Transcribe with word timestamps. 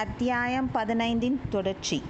அத்தியாயம் 0.00 0.70
பதினைந்தின் 0.74 1.38
தொடர்ச்சி. 1.50 2.02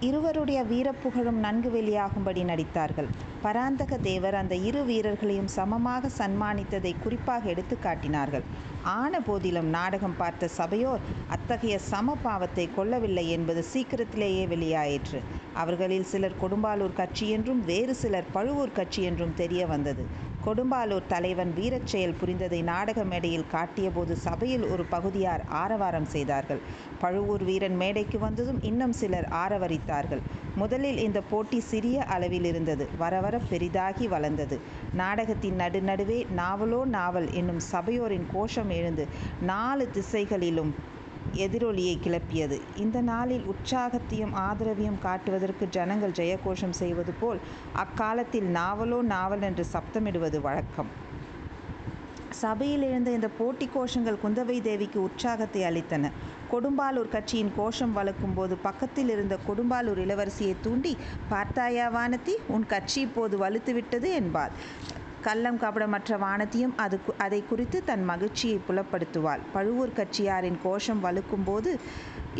இருவருடைய 0.00 0.64
வீரப்புகழும் 0.64 1.38
நன்கு 1.44 1.70
வெளியாகும்படி 1.70 2.42
நடித்தார்கள். 2.44 3.08
பராந்தக 3.42 3.96
தேவர் 3.96 4.34
அந்த 4.34 4.54
இரு 4.54 4.84
வீரர்களையும் 4.84 5.48
சமமாக 5.54 6.08
சன்மானித்ததை 6.18 6.92
குறிப்பாக 7.02 7.48
எடுத்து 7.48 7.78
காட்டினார்கள். 7.78 8.44
ஆன 8.82 9.20
போதிலும் 9.20 9.66
நாடகம் 9.66 10.16
பார்த்த 10.16 10.48
சபையோர் 10.48 11.06
அத்தகைய 11.28 11.78
சம 11.78 12.16
பாவத்தை 12.22 12.68
கொள்ளவில்லை 12.74 13.26
என்பது 13.30 13.62
சீக்கிரத்திலேயே 13.62 14.46
வெளியாயிற்று. 14.46 15.20
அவர்களில் 15.54 16.04
சிலர் 16.04 16.40
கொடும்பாலூர் 16.42 16.92
கட்சி 16.92 17.28
என்றும் 17.30 17.64
வேறு 17.64 17.94
சிலர் 17.94 18.32
பழுவூர் 18.32 18.72
கட்சி 18.72 19.02
என்றும் 19.02 19.34
தெரிய 19.34 19.66
வந்தது. 19.66 20.04
கொடும்பாலூர் 20.46 21.06
தலைவன் 21.08 21.52
வீரச் 21.54 21.86
செயல் 21.86 22.14
புரிந்ததை 22.14 22.62
நாடக 22.62 23.04
மேடையில் 23.04 23.48
காட்டியபோது 23.52 24.12
சபையில் 24.16 24.64
ஒரு 24.64 24.84
பகுதியார் 24.84 25.42
ஆரவாரம் 25.62 26.04
செய்தார்கள். 26.04 26.60
பழுவூர் 27.00 27.44
வீரன் 27.44 27.76
மேடைக்கு 27.76 28.18
வந்ததும் 28.18 28.60
இன்னும் 28.62 28.92
சிலர் 28.92 29.28
ஆரவரித்தார்கள். 29.42 30.22
முதலில் 30.56 30.98
இந்த 30.98 31.20
போட்டி 31.30 31.60
சிறிய 31.60 32.04
அளவில் 32.14 32.44
இருந்தது. 32.44 32.88
வர 32.98 33.14
வர 33.20 33.38
பெரிதாகி 33.50 34.06
வளர்ந்தது. 34.08 34.58
நாடகத்தின் 34.94 35.58
நடுநடுவே 35.58 36.26
நாவலோ 36.36 36.84
நாவல் 36.96 37.28
என்னும் 37.32 37.62
சபையோரின் 37.72 38.26
கோஷம் 38.32 38.70
எழுந்து 38.70 39.06
நாலு 39.42 39.86
திசைகளிலும் 39.90 40.72
எதிரொலியை 41.44 41.94
கிளப்பியது. 42.04 42.56
இந்த 42.84 42.98
நாளில் 43.10 43.44
உற்சாகத்தையும் 43.52 44.36
ஆதரவையும் 44.46 45.00
காட்டுவதற்கு 45.06 45.64
ஜனங்கள் 45.76 46.16
ஜெயகோஷம் 46.20 46.76
செய்வது 46.82 47.14
போல் 47.20 47.40
அக்காலத்தில் 47.84 48.48
நாவலோ 48.58 49.00
நாவல் 49.14 49.44
என்று 49.48 49.66
சப்தமிடுவது 49.74 50.40
வழக்கம். 50.46 50.92
சபையில் 52.42 52.84
எழுந்த 52.88 53.10
இந்த 53.16 53.28
போட்டி 53.36 53.66
கோஷங்கள் 53.74 54.22
குந்தவை 54.22 54.56
தேவிக்கு 54.68 54.98
உற்சாகத்தை 55.08 55.60
அளித்தன. 55.68 56.10
கொடும்பாலூர் 56.52 57.12
கட்சியின் 57.14 57.52
கோஷம் 57.58 57.94
வளர்க்கும் 57.98 58.34
போது 58.38 58.54
பக்கத்தில் 58.66 59.10
இருந்த 59.14 59.34
கொடும்பாலூர் 59.46 60.00
இளவரசியை 60.04 60.54
தூண்டி 60.64 60.92
பார்த்தாயா 61.32 61.86
வானதி 61.96 62.34
உன் 62.54 62.66
கட்சி 62.72 63.00
இப்போது 63.06 63.36
வலுத்து 63.44 63.72
விட்டது 63.78 64.10
என்பார். 64.20 64.54
கள்ளம் 65.26 65.60
கபடமற்ற 65.60 66.18
வானதியும் 66.24 66.74
அது 66.84 66.96
அதை 67.24 67.40
குறித்து 67.48 67.78
தன் 67.84 68.04
மகிழ்ச்சியை 68.04 68.58
புலப்படுத்துவாள். 68.68 69.42
பழுவூர் 69.52 69.96
கட்சியாரின் 69.96 70.58
கோஷம் 70.62 71.02
வலுக்கும் 71.04 71.46
போது 71.46 71.72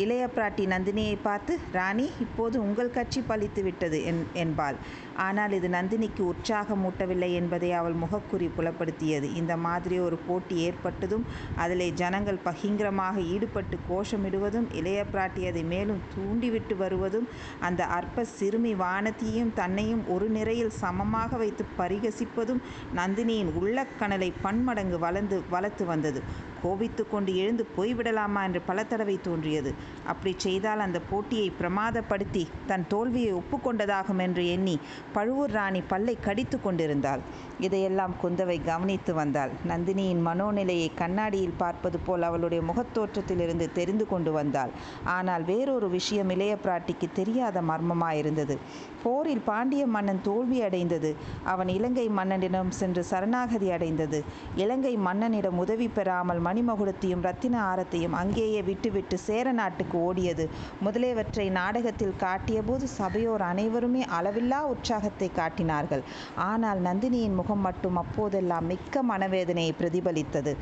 இளைய 0.03 0.23
பிராட்டி 0.35 0.63
நந்தினியை 0.73 1.15
பார்த்து 1.23 1.53
ராணி 1.71 2.05
இப்போது 2.25 2.55
உங்கள் 2.65 2.95
கட்சி 2.97 3.21
பலித்து 3.29 3.61
விட்டது 3.63 3.99
என் 4.09 4.21
என்பாள். 4.33 4.77
ஆனால் 5.25 5.55
இது 5.57 5.67
நந்தினிக்கு 5.75 6.23
உற்சாகமூட்டவில்லை 6.31 7.29
என்பதை 7.39 7.69
அவள் 7.79 7.95
முகக்குறி 8.03 8.47
புலப்படுத்தியது. 8.57 9.27
இந்த 9.39 9.53
மாதிரி 9.65 9.95
ஒரு 10.07 10.17
போட்டி 10.27 10.55
ஏற்பட்டதும் 10.67 11.25
அதிலே 11.63 11.87
ஜனங்கள் 12.01 12.39
பகிங்கரமாக 12.47 13.23
ஈடுபட்டு 13.33 13.77
கோஷமிடுவதும் 13.89 14.67
இளைய 14.79 14.99
பிராட்டி 15.11 15.43
அதை 15.51 15.63
மேலும் 15.73 16.01
தூண்டிவிட்டு 16.13 16.77
வருவதும் 16.83 17.27
அந்த 17.59 17.81
அற்ப 17.97 18.25
சிறுமி 18.37 18.73
வானதியையும் 18.83 19.53
தன்னையும் 19.61 20.03
ஒரு 20.15 20.27
நிறையில் 20.37 20.77
சமமாக 20.81 21.37
வைத்து 21.37 21.65
பரிகசிப்பதும் 21.79 22.61
நந்தினியின் 22.95 23.53
உள்ளக்கணலை 23.61 24.29
பன்மடங்கு 24.41 24.99
வளர்ந்து 24.99 25.37
வளர்த்து 25.49 25.85
வந்தது. 25.85 26.21
கோபித்து 26.63 27.03
கொண்டு 27.09 27.35
எழுந்து 27.35 27.67
போய்விடலாமா 27.77 28.43
என்று 28.43 28.61
பல 28.61 28.83
தடவை 28.83 29.19
தோன்றியது. 29.21 29.73
அப்படி 30.07 30.33
செய்தால் 30.37 30.79
அந்த 30.79 30.99
போட்டியை 31.09 31.51
பிரமாதப்படுத்தி 31.61 32.43
தன் 32.67 32.85
தோல்வியை 32.87 33.33
ஒப்புக்கொண்டதாகும் 33.33 34.21
என்று 34.25 34.49
எண்ணி 34.49 34.79
பழுவூர் 35.13 35.51
ராணி 35.51 35.81
பல்லை 35.81 36.17
கடித்து 36.21 36.61
கொண்டிருந்தாள். 36.61 37.21
இதையெல்லாம் 37.59 38.15
குந்தவை 38.23 38.57
கவனித்து 38.63 39.13
வந்தாள். 39.13 39.51
நந்தினியின் 39.67 40.25
மனோநிலையை 40.27 40.89
கண்ணாடியில் 40.95 41.57
பார்ப்பது 41.57 41.99
போல் 41.99 42.21
அவளுடைய 42.21 42.63
முகத்தோற்றத்திலிருந்து 42.63 43.71
தெரிந்து 43.71 44.07
கொண்டு 44.07 44.31
வந்தாள். 44.31 44.71
ஆனால் 45.03 45.43
வேறொரு 45.43 45.89
விஷயம் 45.89 46.29
இளைய 46.29 46.57
பிராட்டிக்கு 46.65 47.09
தெரியாத 47.13 47.61
மர்மமாயிருந்தது. 47.61 48.57
போரில் 49.03 49.43
பாண்டிய 49.45 49.87
மன்னன் 49.87 50.21
தோல்வி 50.21 50.61
அடைந்தது. 50.61 51.15
அவன் 51.43 51.67
இலங்கை 51.67 52.09
மன்னனிடம் 52.09 52.69
சென்று 52.69 53.03
சரணாகதி 53.03 53.71
அடைந்தது. 53.71 54.23
இலங்கை 54.55 54.97
மன்னனிடம் 54.97 55.57
உதவி 55.57 55.87
பெறாமல் 55.87 56.41
மணிமகுடத்தையும் 56.47 57.25
ரத்தின 57.27 57.55
ஆரத்தையும் 57.71 58.17
அங்கேயே 58.21 58.61
விட்டுவிட்டு 58.61 59.17
சேர 59.27 59.51
நாட்டுக்கு 59.51 59.97
ஓடியது. 60.07 60.45
முதலியவற்றை 60.79 61.47
நாடகத்தில் 61.59 62.15
காட்டியபோது 62.19 62.87
சபையோர் 62.99 63.45
அனைவருமே 63.51 64.03
அளவில்லா 64.19 64.61
உற்சாகத்தை 64.73 65.29
காட்டினார்கள். 65.39 66.03
ஆனால் 66.49 66.81
நந்தினியின் 66.81 67.39
முகம் 67.41 67.63
மட்டும் 67.67 67.95
அப்போதெல்லாம் 67.95 68.65
மிக்க 68.65 69.03
மனவேதனையை 69.03 69.73
பிரதிபலித்தது. 69.81 70.53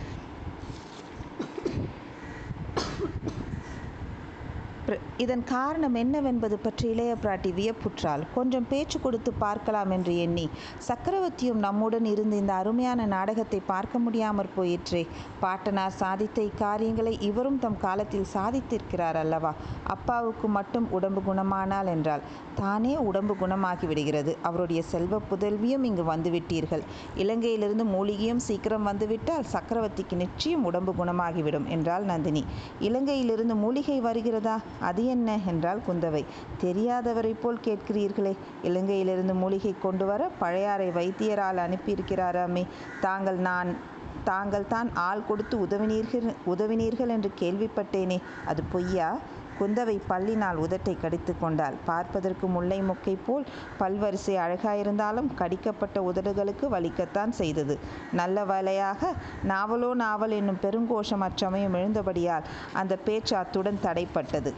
இதன் 5.17 5.43
காரணம் 5.43 5.95
என்னவென்பது 5.95 6.57
பற்றி 6.57 6.89
இளைய 6.89 7.11
பிராட்டி 7.23 7.51
வியப்புற்றால் 7.53 8.23
கொஞ்சம் 8.35 8.67
பேச்சு 8.69 8.97
கொடுத்து 8.99 9.31
பார்க்கலாம் 9.33 9.89
என்று 9.89 10.13
எண்ணி 10.17 10.43
சக்கரவர்த்தியும் 10.87 11.61
நம்முடன் 11.65 12.05
இருந்து 12.05 12.35
இந்த 12.37 12.53
அருமையான 12.53 13.05
நாடகத்தை 13.05 13.59
பார்க்க 13.65 13.99
முடியாமற் 13.99 14.51
போயிற்றே. 14.55 15.01
பாட்டனார் 15.39 15.97
சாதித்த 15.99 16.37
இக்காரியங்களை 16.49 17.13
இவரும் 17.21 17.59
தம் 17.59 17.79
காலத்தில் 17.79 18.27
சாதித்திருக்கிறார் 18.33 19.19
அல்லவா? 19.23 19.53
அப்பாவுக்கு 19.83 20.47
மட்டும் 20.47 20.87
உடம்பு 20.91 21.21
குணமானால் 21.21 21.85
என்றால் 21.85 22.25
தானே 22.55 22.97
உடம்பு 22.97 23.35
குணமாகி 23.35 23.87
விடுகிறது 23.87 24.37
அவருடைய 24.41 24.81
செல்வ 24.83 25.21
புதல்வியும் 25.31 25.83
இங்கு 25.83 26.03
வந்துவிட்டீர்கள். 26.13 26.83
இலங்கையிலிருந்து 27.15 27.85
மூலிகையும் 27.85 28.39
சீக்கிரம் 28.39 28.83
வந்துவிட்டால் 28.83 29.49
சக்கரவர்த்திக்கு 29.53 30.15
நிச்சயம் 30.15 30.63
உடம்பு 30.63 30.93
குணமாகிவிடும் 30.93 31.67
என்றாள் 31.67 32.03
நந்தினி. 32.03 32.45
இலங்கையிலிருந்து 32.81 33.55
மூலிகை 33.55 33.99
வருகிறதா? 34.01 34.55
அது 34.79 35.05
என்ன 35.05 35.39
என்றால் 35.45 35.81
குந்தவை. 35.87 36.25
தெரியாதவரை 36.61 37.33
போல் 37.41 37.59
கேட்கிறீர்களே. 37.63 38.37
இலங்கையிலிருந்து 38.63 39.33
மூலிகை 39.33 39.75
கொண்டு 39.81 40.05
வர 40.05 40.29
பழையாறை 40.39 40.89
வைத்தியரால் 40.89 41.61
அனுப்பியிருக்கிறாராமே 41.65 42.65
தாங்கள் 43.01 43.35
நான் 43.35 43.75
தாங்கள் 44.23 44.67
தான் 44.67 44.89
ஆள் 44.93 45.25
கொடுத்து 45.27 45.57
உதவினீர்கள் 45.57 46.35
உதவினீர்கள் 46.45 47.07
என்று 47.07 47.31
கேள்விப்பட்டேனே. 47.39 48.21
அது 48.45 48.63
பொய்யா? 48.71 49.17
குந்தவை 49.59 49.97
பல்லினால் 50.09 50.61
உதட்டை 50.65 50.95
கடித்து 50.99 51.35
கொண்டாள். 51.39 51.77
பார்ப்பதற்கு 51.85 52.47
முல்லை 52.47 52.79
மொக்கை 52.81 53.15
போல் 53.25 53.45
பல்வரிசை 53.79 54.35
அழகாயிருந்தாலும் 54.45 55.29
கடிக்கப்பட்ட 55.35 56.03
உதடுகளுக்கு 56.11 56.67
வலிக்கத்தான் 56.71 57.33
செய்தது. 57.41 57.77
நல்ல 58.11 58.45
வேலையாக 58.45 59.13
நாவலோ 59.47 59.93
நாவல் 59.93 60.31
என்னும் 60.31 60.63
பெருங்கோஷம் 60.63 61.25
அச்சமயம் 61.29 61.73
எழுந்தபடியால் 61.73 62.47
அந்த 62.73 62.95
பேச்சு 62.95 63.35
அத்துடன் 63.35 63.83
தடைப்பட்டது. 63.83 64.53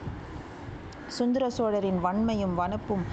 சுந்தர 1.07 1.49
சோழரின் 1.49 1.99
வன்மையும் 2.05 2.55
வனப்பும் 2.57 3.03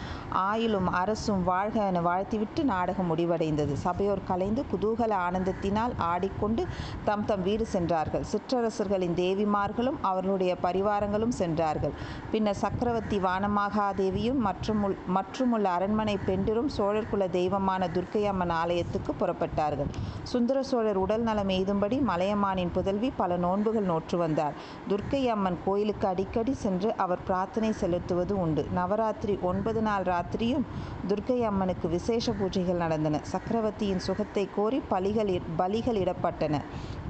ஆயுளும் 0.50 0.88
அரசும் 1.00 1.42
வாழ்க 1.44 1.86
என 1.86 2.00
வாழ்த்திவிட்டு 2.00 2.64
நாடகம் 2.64 3.08
முடிவடைந்தது. 3.10 3.72
சபையோர் 3.72 4.22
கலைந்து 4.26 4.64
குதூகல 4.72 5.12
ஆனந்தத்தினால் 5.26 5.92
ஆடிக்கொண்டு 5.98 6.66
தம் 7.04 7.24
தம் 7.24 7.42
வீடு 7.42 7.66
சென்றார்கள். 7.66 8.24
சிற்றரசர்களின் 8.32 9.16
தேவிமார்களும் 9.22 9.98
அவர்களுடைய 10.00 10.56
பரிவாரங்களும் 10.62 11.34
சென்றார்கள். 11.40 11.94
பின்னர் 12.30 12.60
சக்கரவர்த்தி 12.64 13.18
வானமாகாதேவியும் 13.18 14.40
மற்றும் 14.48 14.96
மற்றுமுள்ள 15.06 15.68
அரண்மனை 15.68 16.18
பெண்டிரும் 16.26 16.68
சோழர் 16.68 17.10
குல 17.10 17.28
தெய்வமான 17.28 17.88
துர்க்கை 17.88 18.24
அம்மன் 18.24 18.50
ஆலயத்துக்கு 18.50 19.14
புறப்பட்டார்கள். 19.20 19.90
சுந்தர 20.22 20.62
சோழர் 20.62 20.96
உடல் 20.96 21.22
நலம் 21.22 21.48
எய்தும்படி 21.48 21.98
மலையமானின் 22.10 22.72
புதல்வி 22.72 23.12
பல 23.16 23.36
நோன்புகள் 23.36 23.90
நோற்று 23.92 24.18
வந்தார். 24.18 24.54
துர்க்கை 24.88 25.22
அம்மன் 25.26 25.58
கோயிலுக்கு 25.64 26.06
அடிக்கடி 26.08 26.52
சென்று 26.52 26.96
அவர் 26.96 27.22
பிரார்த்தனை 27.26 27.72
செலுத்துவது 27.84 28.34
உண்டு. 28.44 28.64
நவராத்திரி 28.80 29.36
ஒன்பது 29.50 29.82
நாள் 29.88 30.08
ராத்திரியும் 30.12 30.66
துர்க்கை 31.08 31.38
அம்மனுக்கு 31.50 31.86
விசேஷ 31.94 32.32
பூஜைகள் 32.40 32.82
நடந்தன. 32.82 33.16
சக்கரவர்த்தியின் 33.32 34.04
சுகத்தை 34.08 34.44
கோரி 34.56 34.78
பலிகள் 34.92 35.32
பலிகள் 35.58 35.98
இடப்பட்டன. 36.02 36.60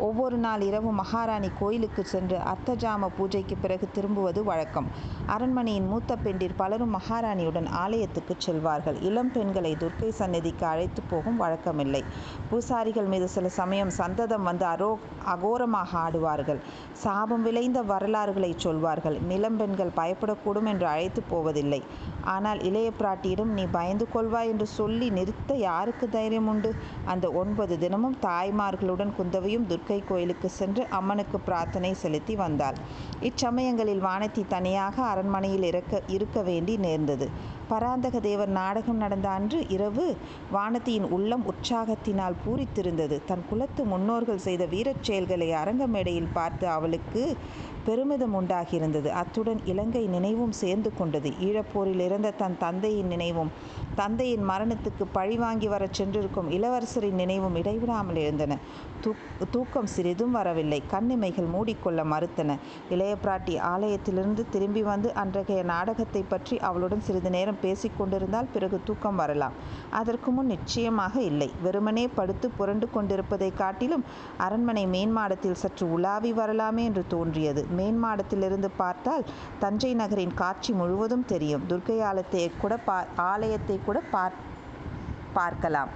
ஒவ்வொரு 0.06 0.36
நாள் 0.44 0.62
இரவு 0.68 0.90
மகாராணி 1.00 1.48
கோயிலுக்கு 1.58 2.02
சென்று 2.12 2.38
அர்த்தஜாம 2.52 3.08
பூஜைக்கு 3.18 3.56
பிறகு 3.64 3.86
திரும்புவது 3.96 4.40
வழக்கம். 4.48 4.88
அரண்மனையின் 5.34 5.88
மூத்த 5.92 6.16
பெண்டிர் 6.24 6.56
பலரும் 6.60 6.94
மகாராணியுடன் 6.96 7.68
ஆலயத்துக்கு 7.82 8.34
செல்வார்கள். 8.46 8.98
இளம் 9.08 9.32
பெண்களை 9.34 9.72
துர்க்கை 9.82 10.10
சந்நிதிக்கு 10.20 10.66
அழைத்து 10.72 11.02
போகும் 11.12 11.38
வழக்கமில்லை. 11.42 12.02
பூசாரிகள் 12.50 13.10
மீது 13.12 13.28
சில 13.36 13.48
சமயம் 13.60 13.92
சந்ததம் 14.00 14.48
வந்து 14.50 14.66
அரோ 14.72 14.90
அகோரமாக 15.34 15.90
ஆடுவார்கள். 16.04 16.60
சாபம் 17.04 17.46
விளைந்த 17.48 17.78
வரலாறுகளை 17.92 18.50
சொல்வார்கள். 18.66 19.18
நிலம்பெண்கள் 19.32 19.96
பயப்படக்கூடும் 20.00 20.63
என்று 20.66 20.86
அழைத்து 20.86 21.22
போவதில்லை. 21.22 21.82
ஆனால் 22.24 22.62
இளைய 22.62 22.90
பிராட்டியிடம் 23.00 23.52
நீ 23.52 23.66
பயந்து 23.66 24.06
கொள்வாய் 24.14 24.48
என்று 24.48 24.66
சொல்லி 24.66 25.10
நிறுத்த 25.10 25.54
யாருக்கு 25.54 26.08
தைரியம் 26.08 26.46
உண்டு? 26.46 26.74
அந்த 27.04 27.30
ஒன்பது 27.30 27.78
தினமும் 27.78 28.16
தாய்மார்களுடன் 28.22 29.14
குந்தவையும் 29.16 29.66
துர்க்கை 29.68 30.04
கோயிலுக்கு 30.08 30.48
சென்று 30.48 30.86
அம்மனுக்கு 30.90 31.40
பிரார்த்தனை 31.40 31.94
செலுத்தி 31.94 32.36
வந்தாள். 32.36 32.74
இச்சமயங்களில் 33.20 34.02
வானதி 34.02 34.44
தனியாக 34.48 35.02
அரண்மனையில் 35.02 35.62
இருக்க 35.62 36.02
இருக்க 36.06 36.42
வேண்டி 36.42 36.76
நேர்ந்தது. 36.76 37.52
பராந்தக 37.68 38.20
தேவர் 38.20 38.48
நாடகம் 38.48 38.96
நடந்த 38.96 39.28
அன்று 39.28 39.68
இரவு 39.68 40.16
வானதியின் 40.52 41.08
உள்ளம் 41.08 41.44
உற்சாகத்தினால் 41.46 42.40
பூரித்திருந்தது. 42.46 43.20
தன் 43.26 43.44
குலத்து 43.50 43.84
முன்னோர்கள் 43.84 44.38
செய்த 44.38 44.64
வீரச் 44.64 45.02
செயல்களை 45.02 45.52
அரங்க 45.52 45.86
மேடையில் 45.86 46.32
பார்த்து 46.32 46.68
அவளுக்கு 46.68 47.36
பெருமிதம் 47.84 48.34
உண்டாகியிருந்தது. 48.40 49.06
அத்துடன் 49.06 49.60
இலங்கை 49.64 50.06
நினைவும் 50.06 50.52
சேர்ந்து 50.52 50.92
கொண்டது. 50.98 51.30
ஈழப்போரில் 51.40 52.04
இறந்த 52.14 52.30
தன் 52.40 52.56
தந்தையின் 52.64 53.12
நினைவும் 53.12 53.52
தந்தையின் 54.00 54.44
மரணத்துக்கு 54.50 55.04
பழிவாங்கி 55.16 55.68
வரச் 55.72 55.96
சென்றிருக்கும் 55.98 56.48
இளவரசரின் 56.56 57.20
நினைவும் 57.22 57.56
இடைவிடாமல் 57.60 58.18
எழுந்தன 58.22 58.58
தூக்கம் 59.54 59.88
சிறிதும் 59.94 60.34
வரவில்லை. 60.36 60.78
கண்ணிமைகள் 60.92 61.48
மூடிக்கொள்ள 61.54 62.00
மறுத்தன. 62.12 62.50
இளைய 62.94 63.14
பிராட்டி 63.24 63.54
ஆலயத்திலிருந்து 63.72 64.42
திரும்பி 64.54 64.82
வந்து 64.90 65.08
அன்றைய 65.22 65.62
நாடகத்தை 65.72 66.22
பற்றி 66.28 66.54
அவளுடன் 66.68 67.02
சிறிது 67.06 67.30
நேரம் 67.36 67.60
பேசிக் 67.64 67.98
கொண்டிருந்தால் 67.98 68.48
பிறகு 68.54 68.78
தூக்கம் 68.88 69.18
வரலாம். 69.22 69.56
அதற்கு 70.00 70.30
முன் 70.36 70.50
நிச்சயமாக 70.54 71.14
இல்லை. 71.30 71.48
வெறுமனே 71.66 72.04
படுத்து 72.18 72.48
புரண்டு 72.58 72.88
கொண்டிருப்பதை 72.94 73.50
காட்டிலும் 73.62 74.06
அரண்மனை 74.46 74.84
மேன்மாடத்தில் 74.94 75.60
சற்று 75.64 75.86
உலாவி 75.96 76.32
வரலாமே 76.40 76.84
என்று 76.90 77.04
தோன்றியது. 77.14 77.64
மேன்மாடத்திலிருந்து 77.80 78.70
பார்த்தால் 78.82 79.26
தஞ்சை 79.64 79.92
நகரின் 80.02 80.34
காட்சி 80.42 80.72
முழுவதும் 80.80 81.28
தெரியும். 81.34 81.66
துர்க்கை 81.72 81.98
ஆலயத்தை 82.10 82.42
கூட 82.62 82.74
பா 82.88 82.96
ஆலயத்தை 83.30 83.76
கூட 83.86 83.98
பார் 84.14 84.36
பார்க்கலாம். 85.38 85.92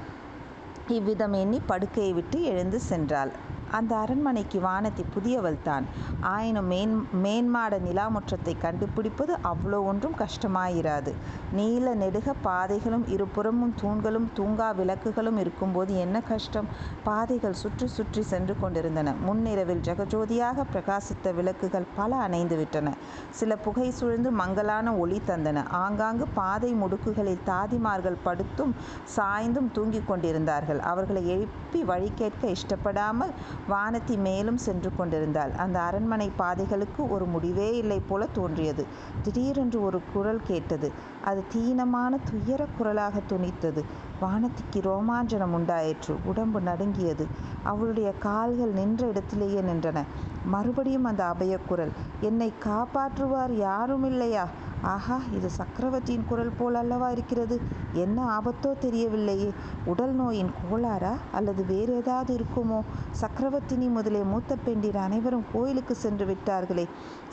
இவ்விதம் 0.97 1.37
எண்ணி 1.43 1.59
படுக்கையை 1.71 2.13
விட்டு 2.19 2.39
எழுந்து 2.53 2.79
சென்றாள். 2.91 3.33
அந்த 3.71 3.97
அரண்மனைக்கு 3.97 4.61
வானதி 4.61 5.05
புதியவள் 5.15 5.57
தான் 5.63 5.85
ஆயினும் 6.21 6.67
மேன் 6.67 6.95
மேன்மாட 7.25 7.75
நிலாமுற்றத்தை 7.79 8.55
கண்டுபிடிப்பது 8.59 9.33
அவ்வளோ 9.43 9.79
ஒன்றும் 9.85 10.17
கஷ்டமாயிராது. 10.19 11.13
நீல 11.53 11.95
நெடுக 11.95 12.35
பாதைகளும் 12.43 13.07
இருபுறமும் 13.09 13.75
தூண்களும் 13.81 14.29
தூங்கா 14.37 14.69
விளக்குகளும் 14.75 15.39
இருக்கும்போது 15.39 15.93
என்ன 15.97 16.21
கஷ்டம்? 16.21 16.69
பாதைகள் 17.05 17.59
சுற்றி 17.63 17.87
சுற்றி 17.87 18.23
சென்று 18.23 18.57
கொண்டிருந்தன. 18.61 19.15
முன்னிரவில் 19.27 19.85
ஜெகஜோதியாக 19.89 20.67
பிரகாசித்த 20.73 21.35
விளக்குகள் 21.35 21.87
பல 21.97 22.17
அணைந்து 22.17 22.57
விட்டன. 22.57 22.95
சில 23.31 23.57
புகை 23.57 23.91
சூழ்ந்து 23.91 24.31
மங்கலான 24.31 24.95
ஒளி 24.95 25.21
தந்தன. 25.27 25.67
ஆங்காங்கு 25.71 26.27
பாதை 26.35 26.73
முடுக்குகளில் 26.75 27.47
தாதிமார்கள் 27.47 28.23
படுத்தும் 28.23 28.75
சாய்ந்தும் 29.17 29.71
தூங்கிக் 29.73 30.09
கொண்டிருந்தார்கள். 30.09 30.81
அவர்களை 30.81 31.29
எழுப்பி 31.29 31.83
வழி 31.83 32.13
கேட்க 32.15 32.53
இஷ்டப்படாமல் 32.57 33.33
வானத்தி 33.71 34.17
மேலும் 34.17 34.57
சென்று 34.57 34.91
கொண்டிருந்தாள். 34.97 35.51
அந்த 35.57 35.81
அரண்மனை 35.81 36.31
பாதைகளுக்கு 36.37 37.11
ஒரு 37.11 37.25
முடிவே 37.25 37.77
இல்லை 37.77 38.03
போல 38.09 38.27
தோன்றியது. 38.27 38.87
திடீரென்று 39.23 39.83
ஒரு 39.83 40.01
குரல் 40.13 40.41
கேட்டது. 40.47 40.93
அது 41.29 41.41
தீனமான 41.55 42.13
துயர 42.31 42.67
குரலாக 42.79 43.21
துணித்தது. 43.31 43.83
வானதிக்கு 44.23 44.81
ரோமாஞ்சனம் 44.81 45.57
உண்டாயிற்று. 45.59 46.15
உடம்பு 46.25 46.61
நடுங்கியது. 46.61 47.27
அவளுடைய 47.63 48.09
கால்கள் 48.19 48.77
நின்ற 48.79 49.03
இடத்திலேயே 49.07 49.61
நின்றன. 49.61 49.99
மறுபடியும் 50.47 51.05
அந்த 51.05 51.23
அபயக்குரல் 51.33 51.93
என்னை 52.21 52.53
காப்பாற்றுவார் 52.65 53.55
யாரும் 53.67 54.05
இல்லையா 54.05 54.47
ஆஹா 54.83 55.17
இது 55.37 55.49
சக்கரவர்த்தியின் 55.51 56.27
குரல் 56.29 56.53
போல் 56.59 56.75
அல்லவா 56.75 57.07
இருக்கிறது? 57.11 57.57
என்ன 57.93 58.19
ஆபத்தோ 58.37 58.71
தெரியவில்லையே. 58.83 59.49
உடல் 59.85 60.13
நோயின் 60.13 60.51
கோளாறா? 60.67 61.13
அல்லது 61.33 61.63
வேறு 61.65 61.93
ஏதாவது 61.95 62.33
இருக்குமோ? 62.37 62.81
சக்கரவர்த்தினி 63.21 63.89
முதலே 63.91 64.21
மூத்த 64.23 64.57
பெண்டிர் 64.65 64.99
அனைவரும் 65.07 65.45
கோயிலுக்கு 65.53 65.95
சென்று 65.95 66.27
விட்டார்களே. 66.27 66.85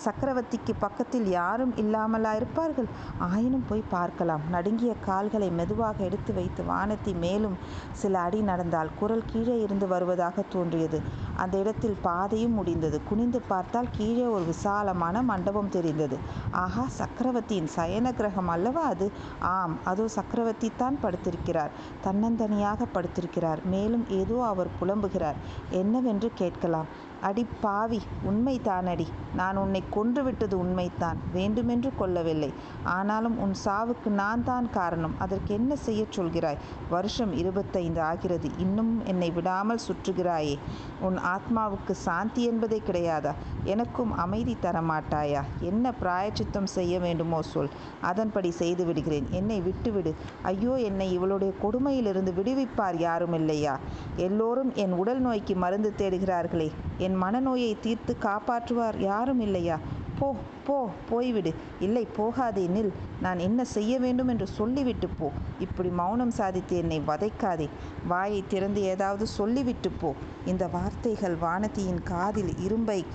சக்கரவர்த்திக்கு 0.06 0.74
பக்கத்தில் 0.80 1.28
யாரும் 1.30 1.76
இல்லாமலா 1.78 2.34
இருப்பார்கள்? 2.34 2.90
ஆயினும் 3.18 3.68
போய் 3.70 3.85
பார்க்கலாம். 3.90 4.42
நடுங்கிய 4.50 4.94
கால்களை 5.06 5.50
மெதுவாக 5.50 6.04
எடுத்து 6.04 6.34
வைத்து 6.34 6.64
வானத்தி 6.64 7.14
மேலும் 7.20 7.58
சில 7.92 8.20
அடி 8.20 8.42
நடந்தால் 8.42 8.90
குரல் 9.00 9.26
கீழே 9.26 9.62
இருந்து 9.62 9.88
வருவதாக 9.88 10.42
தோன்றியது. 10.42 11.02
அந்த 11.38 11.58
இடத்தில் 11.58 11.98
பாதையும் 12.02 12.54
முடிந்தது. 12.54 13.02
குனிந்து 13.10 13.42
பார்த்தால் 13.42 13.88
கீழே 13.92 14.24
ஒரு 14.24 14.44
விசாலமான 14.44 15.22
மண்டபம் 15.22 15.70
தெரிந்தது. 15.70 16.18
ஆஹா 16.52 16.86
சக்கரவர்த்தியின் 16.88 17.70
சயன 17.76 18.14
கிரகம் 18.14 18.48
அல்லவா 18.48 18.84
அது? 18.84 19.12
ஆம் 19.40 19.78
அதோ 19.84 20.08
சக்கரவர்த்தி 20.08 20.72
தான் 20.78 21.00
படுத்திருக்கிறார். 21.04 21.70
தன்னந்தனியாக 22.04 22.86
படுத்திருக்கிறார். 22.94 23.64
மேலும் 23.66 24.06
ஏதோ 24.10 24.44
அவர் 24.46 24.68
புலம்புகிறார். 24.82 25.36
என்னவென்று 25.70 26.32
கேட்கலாம். 26.36 26.88
அடி 27.22 27.46
பாவி 27.62 28.02
உண்மைதானடி. 28.30 29.08
நான் 29.36 29.58
உன்னை 29.58 29.84
கொன்றுவிட்டது 29.96 30.56
உண்மைத்தான் 30.64 31.18
வேண்டுமென்று 31.34 31.92
கொல்லவில்லை 32.00 32.54
ஆனாலும் 32.84 33.40
உன் 33.40 33.56
சாவுக்கு 33.66 34.08
நான் 34.08 34.44
தான் 34.44 34.70
காரணம். 34.70 35.16
அதற்கு 35.20 35.54
என்ன 35.54 35.76
செய்யச் 35.76 36.20
சொல்கிறாய்? 36.20 36.58
வருஷம் 36.90 37.34
இருபத்தைந்து 37.38 38.02
ஆகிறது. 38.02 38.50
இன்னும் 38.58 39.02
என்னை 39.06 39.32
விடாமல் 39.32 39.80
சுற்றுகிறாயே. 39.88 40.58
உன் 41.02 41.18
ஆத்மாவுக்கு 41.18 41.92
சாந்தி 41.92 42.44
என்பதே 42.44 42.82
கிடையாதா? 42.88 43.34
எனக்கும் 43.64 44.18
அமைதி 44.18 44.58
தர 44.60 44.82
மாட்டாயா 44.82 45.42
என்ன 45.60 45.94
பிராயச்சித்தம் 46.02 46.70
செய்ய 46.78 47.00
வேண்டுமோ 47.00 47.42
சொல். 47.42 47.70
அதன்படி 48.02 48.52
செய்து 48.52 48.86
விடுகிறேன். 48.86 49.28
என்னை 49.32 49.62
விட்டுவிடு. 49.62 50.14
ஐயோ 50.42 50.76
என்னை 50.78 51.14
இவளுடைய 51.14 51.54
கொடுமையிலிருந்து 51.64 52.34
விடுவிப்பார் 52.40 52.98
யாரும் 52.98 53.34
இல்லையா 53.34 53.78
எல்லோரும் 54.16 54.74
என் 54.76 54.92
உடல் 54.92 55.20
நோய்க்கு 55.20 55.56
மருந்து 55.56 55.94
தேடுகிறார்களே. 55.98 56.72
என் 56.98 57.24
மனநோயை 57.24 57.76
தீர்த்து 57.82 58.18
காப்பாற்றுவார் 58.22 58.98
யாரும் 58.98 59.40
இல்லையா? 59.40 59.80
போ 60.20 60.36
போ 60.64 60.90
போய்விடு. 61.12 61.54
இல்லை 61.80 62.08
போகாதே 62.16 62.68
நில். 62.68 62.92
நான் 63.22 63.40
என்ன 63.40 63.66
செய்ய 63.66 64.00
வேண்டும் 64.00 64.28
என்று 64.28 64.48
சொல்லிவிட்டு 64.48 65.10
போ. 65.20 65.32
இப்படி 65.60 65.90
மௌனம் 65.90 66.32
சாதித்து 66.32 66.78
என்னை 66.78 67.02
வதைக்காதே. 67.08 67.70
வாயை 68.08 68.44
திறந்து 68.48 68.82
ஏதாவது 68.82 69.28
சொல்லிவிட்டு 69.28 69.90
போ. 69.90 70.14
இந்த 70.46 70.68
வார்த்தைகள் 70.68 71.36
வானதியின் 71.42 72.04
காதில் 72.04 72.58
இரும்பை 72.58 73.06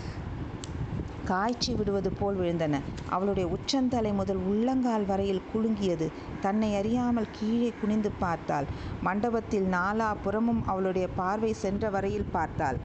காய்ச்சி 1.24 1.74
விடுவது 1.74 2.10
போல் 2.10 2.38
விழுந்தன. 2.38 2.80
அவளுடைய 3.08 3.48
உச்சந்தலை 3.48 4.12
முதல் 4.12 4.36
உள்ளங்கால் 4.36 5.06
வரையில் 5.06 5.42
குலுங்கியது. 5.54 6.08
தன்னை 6.40 6.76
அறியாமல் 6.76 7.26
கீழே 7.32 7.72
குனிந்து 7.80 8.10
பார்த்தாள். 8.18 8.64
மண்டபத்தில் 9.00 9.64
நாலா 9.64 10.14
புறமும் 10.22 10.66
அவளுடைய 10.66 11.08
பார்வை 11.08 11.52
சென்ற 11.52 11.90
வரையில் 11.90 12.30
பார்த்தாள். 12.32 12.78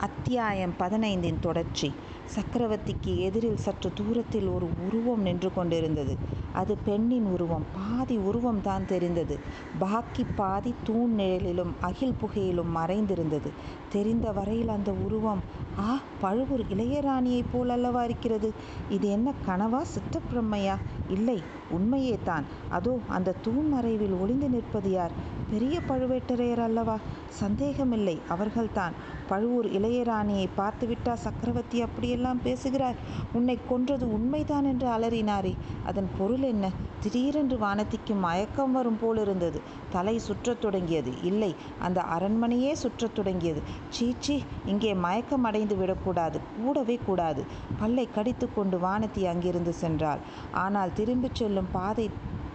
அத்தியாயம் 0.00 0.74
பதினைந்தின் 0.78 1.40
தொடர்ச்சி. 1.40 1.92
சக்கரவர்த்திக்கு 2.36 3.16
எதிரில் 3.16 3.56
சற்று 3.56 3.90
தூரத்தில் 3.94 4.46
ஒரு 4.46 4.68
உருவம் 4.86 5.22
நின்று 5.22 5.50
கொண்டிருந்தது. 5.54 6.16
அது 6.58 6.74
பெண்ணின் 6.84 7.26
உருவம். 7.26 7.64
பாதி 7.76 8.16
உருவம் 8.28 8.60
தான் 8.62 8.86
தெரிந்தது. 8.86 9.36
பாக்கி 9.78 10.24
பாதி 10.36 10.74
தூண் 10.84 11.14
நிழலிலும் 11.18 11.72
அகில் 11.80 12.18
புகையிலும் 12.20 12.74
மறைந்திருந்தது. 12.76 13.50
தெரிந்த 13.88 14.32
வரையில் 14.32 14.68
அந்த 14.68 14.90
உருவம் 15.06 15.42
ஆ 15.80 15.90
பழுவூர் 16.20 16.62
இளையராணியைப் 16.74 17.50
போல் 17.52 17.68
அல்லவா 17.68 18.00
இருக்கிறது? 18.04 18.48
இது 18.88 19.06
என்ன 19.08 19.32
கனவா 19.46 19.80
சித்தப்பிரம்மையா? 19.94 20.76
இல்லை 21.08 21.36
உண்மையே 21.70 22.18
தான். 22.24 22.44
அதோ 22.68 22.92
அந்த 23.08 23.36
தூண் 23.42 23.68
மறைவில் 23.68 24.16
ஒளிந்து 24.22 24.48
நிற்பது 24.48 24.90
யார்? 24.90 25.14
பெரிய 25.50 25.76
பழுவேட்டரையர் 25.88 26.62
அல்லவா? 26.62 26.96
சந்தேகமில்லை 27.40 28.16
அவர்கள்தான் 28.28 28.96
பழுவூர் 29.28 29.68
இளையராணியை 29.70 30.46
பார்த்துவிட்டா 30.56 31.14
சக்கரவர்த்தி 31.26 31.78
அப்படியெல்லாம் 31.80 32.42
பேசுகிறார்? 32.42 32.98
உன்னை 33.32 33.58
கொன்றது 33.68 34.06
உண்மைதான் 34.12 34.64
என்று 34.64 34.88
அலறினாரே. 34.88 35.54
அதன் 35.84 36.10
பொருள் 36.18 36.46
என்ன? 36.48 36.66
திடீரென்று 37.00 37.56
வானத்திக்கு 37.56 38.14
மயக்கம் 38.16 38.72
வரும் 38.72 38.98
போலிருந்தது. 39.00 39.58
தலை 39.90 40.14
சுற்றத் 40.18 40.60
தொடங்கியது. 40.60 41.12
இல்லை 41.22 41.50
அந்த 41.78 42.04
அரண்மனையே 42.16 42.72
சுற்றத் 42.82 43.14
தொடங்கியது. 43.14 43.60
சீச்சி 43.88 44.36
இங்கே 44.66 44.94
மயக்கம் 44.94 45.44
அடைந்து 45.44 45.76
விடக்கூடாது. 45.76 46.40
கூடவே 46.64 46.96
கூடாது. 47.06 47.44
பல்லை 47.78 48.08
கடித்து 48.14 48.48
கொண்டு 48.54 48.78
வானத்தி 48.78 49.24
அங்கிருந்து 49.24 49.74
சென்றாள். 49.80 50.22
ஆனால் 50.58 50.92
திரும்பிச் 50.92 51.34
செல்லும் 51.34 51.70
பாதை 51.72 52.06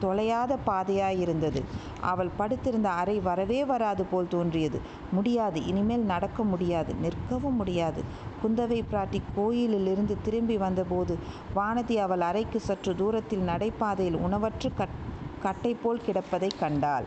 தொலையாத 0.04 0.58
பாதையாயிருந்தது 0.68 1.62
அவள் 2.02 2.30
படுத்திருந்த 2.38 2.90
அறை 2.90 3.20
வரவே 3.20 3.66
வராது 3.66 4.04
போல் 4.06 4.28
தோன்றியது. 4.28 4.80
முடியாது. 5.12 5.66
இனிமேல் 5.66 6.06
நடக்க 6.06 6.44
முடியாது. 6.44 6.96
நிற்கவும் 7.04 7.56
முடியாது. 7.56 8.04
குந்தவை 8.44 8.84
பிராட்டி 8.92 9.22
கோயிலிலிருந்து 9.36 10.18
திரும்பி 10.24 10.58
வந்தபோது 10.58 11.18
வானதி 11.56 11.96
அவள் 11.98 12.22
அறைக்கு 12.22 12.60
சற்று 12.60 12.96
தூரத்தில் 12.96 13.48
நடைபாதையில் 13.48 14.18
உணவற்று 14.18 14.72
கட் 14.76 15.02
கட்டை 15.42 15.74
போல் 15.74 16.02
கிடப்பதை 16.08 16.50
கண்டாள். 16.60 17.04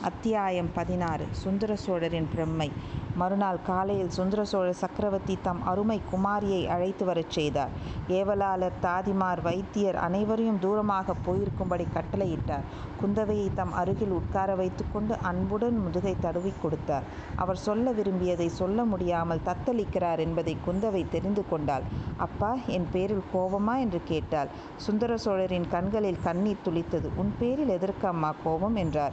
அத்தியாயம் 0.00 0.70
பதினாறு. 0.74 1.24
சுந்தர 1.32 1.76
சோழரின் 1.76 2.28
பிரம்மை. 2.36 2.70
மறுநாள் 3.16 3.58
காலையில் 3.66 4.10
சுந்தர 4.10 4.44
சோழ 4.44 4.72
சக்கரவர்த்தி 4.72 5.38
தம் 5.42 5.66
அருமை 5.66 6.02
குமாரியை 6.12 6.66
அழைத்து 6.66 7.04
வரச் 7.04 7.30
செய்தார். 7.30 7.68
ஏவலாளர் 8.08 8.76
தாதிமார் 8.82 9.42
வைத்தியர் 9.42 9.96
அனைவரையும் 9.96 10.58
தூரமாக 10.62 11.14
போயிருக்கும்படி 11.26 11.86
கட்டளையிட்டார். 11.94 12.66
குந்தவையை 13.00 13.48
தம் 13.54 13.72
அருகில் 13.72 14.10
உட்கார 14.10 14.54
வைத்துக்கொண்டு 14.54 15.16
அன்புடன் 15.22 15.78
முதுகை 15.78 16.14
தடவி 16.20 16.52
கொடுத்தார். 16.62 17.02
அவர் 17.36 17.56
சொல்ல 17.56 17.90
விரும்பியதை 17.90 18.48
சொல்ல 18.48 18.84
முடியாமல் 18.84 19.40
தத்தளிக்கிறார் 19.44 20.18
என்பதை 20.18 20.56
குந்தவை 20.66 21.08
தெரிந்து 21.10 21.44
கொண்டாள். 21.48 21.82
அப்பா 22.16 22.56
என் 22.66 22.88
பேரில் 22.92 23.24
கோபமா? 23.34 23.78
என்று 23.78 24.00
கேட்டாள். 24.04 24.48
சுந்தர 24.76 25.16
சோழரின் 25.16 25.68
கண்களில் 25.70 26.22
கண்ணீர் 26.22 26.64
துளித்தது. 26.64 27.08
உன் 27.16 27.34
பேரில் 27.38 27.68
எதற்கு 27.68 28.08
அம்மா 28.08 28.34
கோபம்? 28.44 28.76
என்றார். 28.76 29.12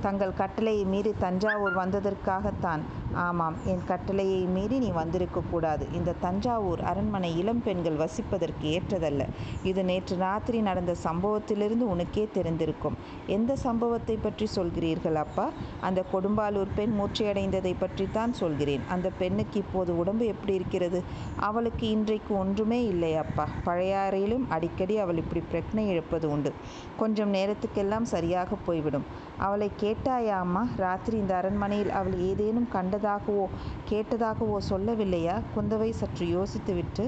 தங்கள் 0.00 0.34
கட்டளையை 0.34 0.84
மீறி 0.84 1.14
தஞ்சாவூர் 1.18 1.76
வந்ததற்காகத்தான். 1.76 2.82
ஆமாம் 3.14 3.54
என் 3.64 3.84
கட்டளையை 3.86 4.40
மீறி 4.40 4.78
நீ 4.78 4.90
வந்திருக்கக்கூடாது 4.90 5.92
இந்த 5.92 6.14
தஞ்சாவூர் 6.20 6.80
அரண்மனை 6.80 7.38
இளம் 7.38 7.62
பெண்கள் 7.62 7.96
வசிப்பதற்கு 7.96 8.62
ஏற்றதல்ல. 8.62 9.26
இது 9.62 9.84
நேற்று 9.84 10.16
ராத்திரி 10.16 10.60
நடந்த 10.60 10.94
சம்பவத்திலிருந்து 11.04 11.88
உனக்கே 11.90 12.28
தெரிந்திருக்கும். 12.34 12.92
எந்த 13.26 13.56
சம்பவத்தை 13.56 14.16
பற்றி 14.16 14.48
சொல்கிறீர்கள் 14.54 15.14
அப்பா? 15.14 15.50
அந்த 15.80 16.04
கொடும்பாலூர் 16.12 16.68
பெண் 16.74 17.00
மூச்சையடைந்ததை 17.00 17.74
பற்றித்தான் 17.78 18.32
சொல்கிறேன். 18.32 18.80
அந்த 18.88 19.10
பெண்ணுக்கு 19.18 19.58
இப்போது 19.58 19.98
உடம்பு 19.98 20.26
எப்படி 20.26 20.54
இருக்கிறது? 20.54 21.02
அவளுக்கு 21.36 21.88
இன்றைக்கு 21.88 22.38
ஒன்றுமே 22.38 22.84
இல்லை 22.84 23.16
அப்பா. 23.16 23.48
பழையாறையிலும் 23.64 24.46
அடிக்கடி 24.48 24.98
அவள் 24.98 25.16
இப்படி 25.16 25.44
பிரச்சனை 25.50 25.88
இழப்பது 25.88 26.30
உண்டு. 26.30 26.52
கொஞ்சம் 26.96 27.34
நேரத்துக்கெல்லாம் 27.34 28.02
சரியாக 28.02 28.56
போய்விடும். 28.66 29.04
அவளை 29.38 29.70
கேட்டாயா 29.80 30.38
அம்மா? 30.38 30.68
ராத்திரி 30.76 31.16
இந்த 31.16 31.36
அரண்மனையில் 31.36 31.90
அவள் 31.90 32.18
ஏதேனும் 32.18 32.68
கண்டதாகவோ 33.02 33.44
கேட்டதாகவோ 33.90 34.56
சொல்லவில்லையா? 34.68 35.36
குந்தவை 35.54 35.88
சற்று 36.00 36.26
யோசித்துவிட்டு 36.26 37.04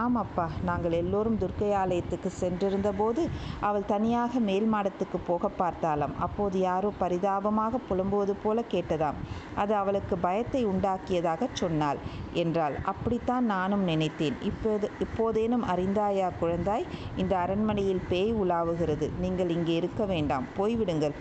ஆமப்பா 0.00 0.44
நாங்கள் 0.68 0.94
எல்லோரும் 1.00 1.38
துர்க்கை 1.40 1.70
ஆலயத்துக்கு 1.80 2.30
சென்றிருந்த 2.42 2.90
போது 2.92 3.22
அவள் 3.68 3.88
தனியாக 3.92 4.40
மேல் 4.48 4.68
மாடத்துக்கு 4.74 5.18
போக 5.26 5.50
பார்த்தாளாம். 5.58 6.14
அப்போது 6.26 6.56
யாரோ 6.60 6.90
பரிதாபமாக 7.02 7.80
புலம்புவது 7.88 8.36
போல 8.42 8.64
கேட்டதாம். 8.74 9.20
அது 9.54 9.74
அவளுக்கு 9.74 10.16
பயத்தை 10.26 10.62
உண்டாக்கியதாக 10.66 11.48
சொன்னாள் 11.52 12.00
என்றாள். 12.44 12.76
அப்படித்தான் 12.92 13.46
நானும் 13.54 13.84
நினைத்தேன். 13.84 14.38
இப்போது 14.50 14.88
இப்போதேனும் 15.00 15.68
அறிந்தாயா 15.74 16.30
குழந்தாய்? 16.42 16.88
இந்த 17.16 17.34
அரண்மனையில் 17.44 18.06
பேய் 18.08 18.34
உலாவுகிறது. 18.44 19.08
நீங்கள் 19.20 19.54
இங்கே 19.58 19.74
இருக்க 19.74 20.04
வேண்டாம். 20.04 20.46
போய்விடுங்கள். 20.58 21.16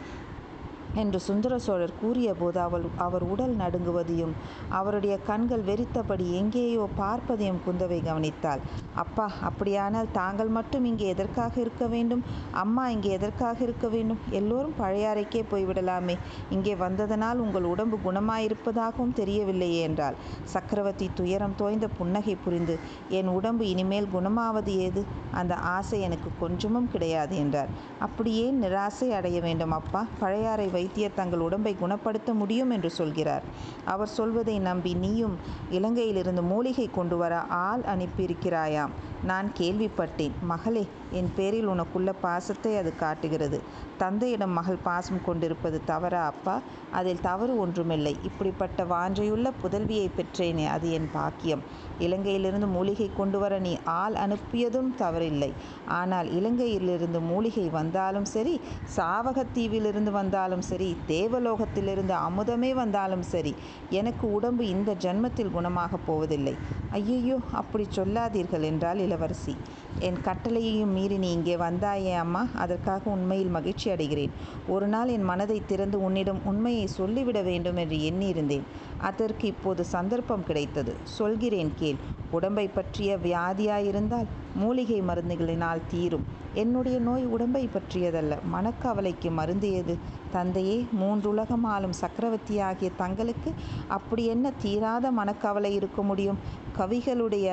என்று 0.96 1.20
சுந்தர 1.20 1.60
சோழர் 1.60 2.00
கூறியபோது 2.02 2.60
அவள் 2.60 2.86
அவர் 2.98 3.24
உடல் 3.24 3.56
நடுங்குவதையும் 3.56 4.34
அவருடைய 4.70 5.20
கண்கள் 5.20 5.62
வெறித்தபடி 5.62 6.32
எங்கேயோ 6.32 6.88
பார்ப்பதையும் 6.98 7.62
குந்தவை 7.66 8.00
கவனித்தாள். 8.04 8.62
அப்பா 8.96 9.32
அப்படியானால் 9.42 10.12
தாங்கள் 10.12 10.48
மட்டும் 10.48 10.86
இங்கே 10.86 11.06
எதற்காக 11.08 11.62
இருக்க 11.62 11.88
வேண்டும்? 11.88 12.24
அம்மா 12.52 12.90
இங்கே 12.90 13.10
எதற்காக 13.10 13.64
இருக்க 13.64 13.88
வேண்டும்? 13.88 14.20
எல்லோரும் 14.30 14.76
பழையாறைக்கே 14.80 15.44
போய்விடலாமே. 15.52 16.18
இங்கே 16.50 16.76
வந்ததனால் 16.76 17.38
உங்கள் 17.38 17.64
உடம்பு 17.64 17.98
குணமாயிருப்பதாகவும் 17.98 19.16
தெரியவில்லையே 19.16 19.82
என்றாள். 19.82 20.16
சக்கரவர்த்தி 20.44 21.10
துயரம் 21.14 21.56
தோய்ந்த 21.56 21.88
புன்னகை 21.88 22.36
புரிந்து 22.36 22.80
என் 23.10 23.28
உடம்பு 23.28 23.70
இனிமேல் 23.70 24.08
குணமாவது 24.14 24.78
ஏது? 24.78 25.06
அந்த 25.32 25.56
ஆசை 25.56 26.02
எனக்கு 26.02 26.30
கொஞ்சமும் 26.40 26.92
கிடையாது 26.92 27.36
என்றார். 27.36 27.70
அப்படியே 28.00 28.52
நிராசை 28.52 29.10
அடைய 29.10 29.42
வேண்டும் 29.42 29.72
அப்பா? 29.72 30.06
பழையாறை 30.20 30.68
வைத்தியர் 30.82 31.18
தங்கள் 31.20 31.46
உடம்பை 31.48 31.76
குணப்படுத்த 31.76 32.34
முடியும் 32.34 32.72
என்று 32.78 32.90
சொல்கிறார். 33.00 33.46
அவர் 33.86 34.16
சொல்வதை 34.18 34.60
நம்பி 34.60 34.94
நீயும் 35.06 35.38
இலங்கையிலிருந்து 35.72 36.44
மூலிகை 36.52 36.90
கொண்டு 36.94 37.18
வர 37.18 37.34
ஆள் 37.66 37.84
அனுப்பியிருக்கிறாயாம். 37.94 38.94
நான் 39.30 39.48
கேள்விப்பட்டேன். 39.60 40.36
மகளே 40.52 40.84
என் 41.20 41.32
பேரில் 41.36 41.68
உனக்குள்ள 41.68 42.10
பாசத்தை 42.22 42.72
அது 42.78 42.92
காட்டுகிறது. 42.96 43.58
தந்தையிடம் 43.98 44.56
மகள் 44.58 44.84
பாசம் 44.84 45.26
கொண்டிருப்பது 45.26 45.78
தவறா 45.86 46.22
அப்பா? 46.26 46.56
அதில் 46.92 47.22
தவறு 47.22 47.54
ஒன்றுமில்லை. 47.60 48.14
இப்படிப்பட்ட 48.24 48.84
வாஞ்சையுள்ள 48.84 49.48
புதல்வியை 49.62 50.08
பெற்றேனே 50.18 50.66
அது 50.68 50.88
என் 50.92 51.10
பாக்கியம். 51.14 51.64
இலங்கையிலிருந்து 52.00 52.68
மூலிகை 52.68 53.10
கொண்டு 53.18 53.40
வர 53.40 53.60
நீ 53.60 53.74
ஆள் 53.84 54.16
அனுப்பியதும் 54.16 54.90
தவறில்லை. 55.02 55.52
ஆனால் 56.00 56.30
இலங்கையிலிருந்து 56.40 57.22
மூலிகை 57.32 57.70
வந்தாலும் 57.70 58.26
சரி 58.26 58.56
சாவகத்தீவிலிருந்து 58.98 60.12
வந்தாலும் 60.12 60.66
சரி 60.72 60.90
தேவலோகத்திலிருந்து 61.08 62.16
அமுதமே 62.28 62.74
வந்தாலும் 62.74 63.26
சரி 63.34 63.54
எனக்கு 63.90 64.26
உடம்பு 64.32 64.66
இந்த 64.68 64.92
ஜன்மத்தில் 65.06 65.54
குணமாக 65.58 66.00
போவதில்லை. 66.08 66.56
ஐயையோ 66.92 67.40
அப்படி 67.52 67.88
சொல்லாதீர்கள் 67.90 68.68
என்றால் 68.72 69.00
இளவரசி. 69.12 69.54
என் 70.00 70.20
கட்டளையையும் 70.24 70.94
மீறி 70.94 71.18
நீ 71.18 71.30
இங்கே 71.32 71.56
வந்தாயே 71.56 72.14
அம்மா. 72.16 72.44
அதற்காக 72.56 73.10
உண்மையில் 73.10 73.48
மகிழ்ச்சி 73.48 73.88
அடைகிறேன். 73.90 74.34
ஒரு 74.68 74.88
நாள் 74.88 75.08
என் 75.08 75.24
மனதை 75.24 75.62
திறந்து 75.68 75.98
உன்னிடம் 76.04 76.42
உண்மையை 76.46 76.86
சொல்லிவிட 76.88 77.42
வேண்டும் 77.42 77.76
என்று 77.76 77.98
எண்ணியிருந்தேன். 78.10 78.68
அதற்கு 79.02 79.48
இப்போது 79.48 79.84
சந்தர்ப்பம் 79.86 80.46
கிடைத்தது. 80.46 80.94
சொல்கிறேன் 81.04 81.74
கேள். 81.76 82.00
உடம்பை 82.32 82.68
பற்றிய 82.68 83.18
வியாதியாயிருந்தால் 83.24 84.30
மூலிகை 84.56 85.00
மருந்துகளினால் 85.02 85.88
தீரும். 85.92 86.26
என்னுடைய 86.54 86.98
நோய் 87.00 87.26
உடம்பை 87.26 87.64
பற்றியதல்ல. 87.68 88.34
மனக்கவலைக்கு 88.54 89.30
மருந்து 89.32 89.70
எது 89.74 89.94
தந்தையே 90.32 90.78
மூன்றுலகம் 91.02 91.66
ஆளும் 91.74 92.00
சக்கரவர்த்தியாகிய 92.02 92.90
தங்களுக்கு 92.98 93.52
அப்படி 93.88 94.24
என்ன 94.26 94.48
தீராத 94.62 95.12
மனக்கவலை 95.12 95.72
இருக்க 95.74 96.02
முடியும்? 96.02 96.42
கவிகளுடைய 96.78 97.48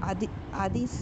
அதி 0.00 0.28
அதிஸ் 0.66 1.00